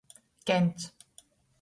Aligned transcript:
Kents. 0.47 0.89